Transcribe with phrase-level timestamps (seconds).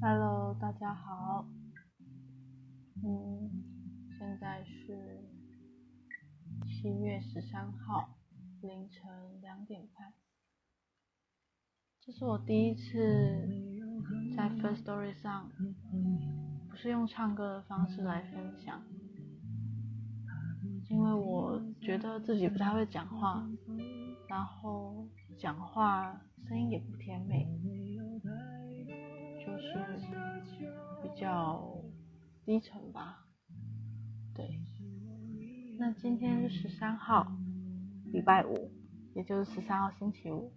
[0.00, 1.44] Hello，大家好。
[3.02, 3.50] 嗯，
[4.16, 5.24] 现在是
[6.64, 8.16] 七月十三号
[8.62, 10.12] 凌晨两点半。
[12.00, 12.86] 这是我第一次
[14.36, 15.50] 在 First Story 上，
[16.70, 18.80] 不是用唱歌的方式来分享，
[20.88, 23.44] 因为我觉得自己不太会讲话，
[24.28, 27.48] 然后讲话声音也不甜美，
[29.58, 29.68] 是
[31.02, 31.76] 比较
[32.44, 33.26] 低沉吧。
[34.34, 34.60] 对，
[35.78, 37.26] 那今天是十三号，
[38.12, 38.70] 礼拜五，
[39.14, 40.52] 也就是十三号星期五。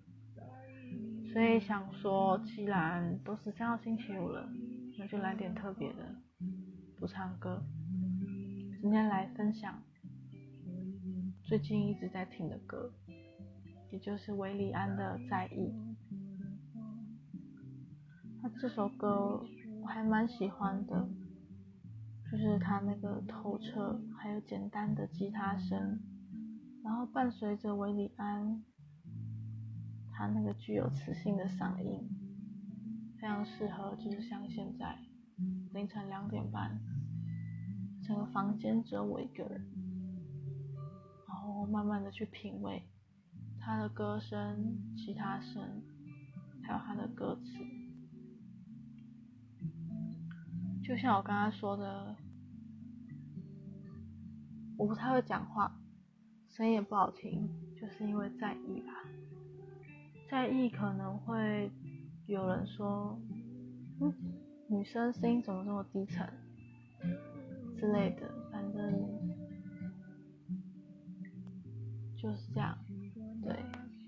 [1.34, 4.50] 所以想说，既然都十三号星期五了，
[4.98, 6.16] 那就来点特别的，
[6.98, 7.64] 不唱歌。
[8.82, 9.82] 今天来分享
[11.44, 12.92] 最近一直在听的歌，
[13.92, 15.72] 也就是韦礼安的《在意》。
[18.60, 19.44] 这首歌
[19.82, 21.10] 我还蛮喜欢的，
[22.32, 26.00] 就是他那个透彻还有简单的吉他声，
[26.84, 28.64] 然后伴随着韦礼安。
[30.14, 32.08] 他那个具有磁性的嗓音，
[33.20, 35.00] 非常适合，就是像现在
[35.74, 36.80] 凌晨两点半，
[38.04, 39.66] 整个房间只有我一个人，
[41.28, 42.84] 然后慢慢的去品味
[43.60, 45.82] 他的歌声、吉他声，
[46.62, 47.81] 还有他的歌词。
[50.92, 52.14] 就像我刚刚说的，
[54.78, 55.74] 我不太会讲话，
[56.50, 58.92] 声音也不好听，就是因为在意吧。
[60.30, 61.72] 在意可能会
[62.28, 63.18] 有人说，
[64.02, 64.14] 嗯，
[64.68, 66.28] 女生声音怎么这么低沉
[67.78, 68.92] 之类的，反正
[72.18, 72.78] 就是这样，
[73.42, 73.56] 对。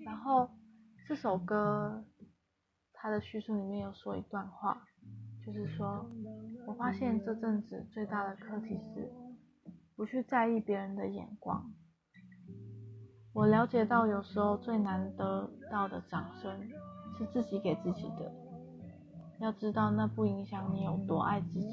[0.03, 0.52] 然后
[1.08, 2.03] 这首歌
[2.92, 4.86] 它的叙述里面有说一段话，
[5.46, 6.06] 就是说
[6.66, 9.12] 我发现这阵子最大的课题是
[9.96, 11.72] 不去在意别人的眼光。
[13.34, 16.62] 我了解到，有时候最难得到的掌声
[17.18, 18.32] 是自己给自己的。
[19.40, 21.68] 要知道，那不影响你有多爱自己。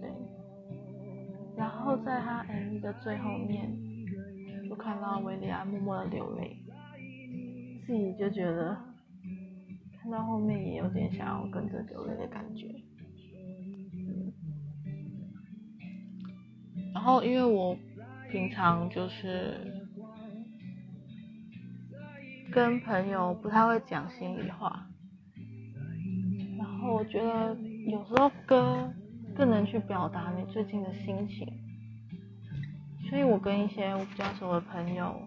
[0.00, 0.10] 对。
[1.56, 3.70] 然后在他 MV 的最后面，
[4.68, 6.56] 就看到维利安默默的流泪，
[7.86, 8.76] 自己就觉得
[10.02, 12.66] 看到后面也有点想要跟着流泪的感觉。
[16.92, 17.76] 然后因为我。
[18.30, 19.60] 平常就是
[22.50, 24.86] 跟朋友不太会讲心里话，
[26.56, 27.54] 然后我觉得
[27.86, 28.90] 有时候歌
[29.36, 31.46] 更能去表达你最近的心情，
[33.10, 35.20] 所以我跟一些我比较熟的朋友，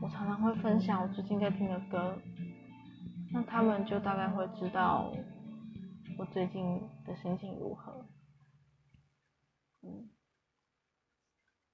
[0.00, 2.16] 我常常会分享我最近在听的歌，
[3.34, 5.12] 那他们就大概会知道
[6.16, 8.06] 我最近的心情如何，
[9.82, 10.08] 嗯。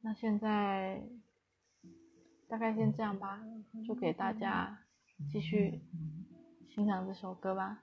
[0.00, 1.06] 那现在
[2.48, 3.44] 大概先这样吧，
[3.86, 4.86] 就给大家
[5.30, 5.82] 继续
[6.74, 7.82] 欣赏这首歌吧。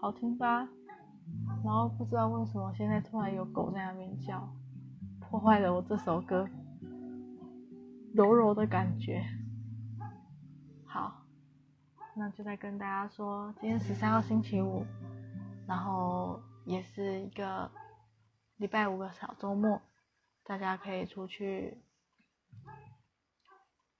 [0.00, 0.68] 好听吧？
[1.64, 4.48] 然后不知道为什么现在突然有狗在那边叫，
[5.20, 6.48] 破坏了我这首歌
[8.14, 9.22] 柔柔的感觉。
[10.86, 11.26] 好，
[12.14, 14.86] 那就再跟大家说，今天十三号星期五，
[15.66, 17.70] 然后也是一个
[18.56, 19.82] 礼拜五的小周末，
[20.48, 21.78] 大家可以出去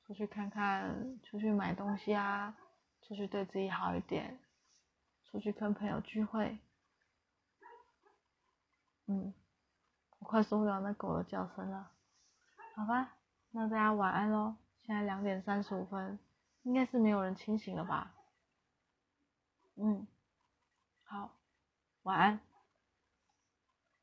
[0.06, 2.56] 出去看看，出去买东西啊，
[3.02, 4.40] 出去对自己好一点。
[5.30, 6.58] 出去跟朋友聚会，
[9.04, 9.34] 嗯，
[10.20, 11.90] 我快受不了那狗的叫声了，
[12.74, 13.18] 好吧，
[13.50, 16.18] 那大家晚安喽，现在两点三十五分，
[16.62, 18.14] 应该是没有人清醒了吧，
[19.76, 20.06] 嗯，
[21.04, 21.36] 好，
[22.04, 22.47] 晚安。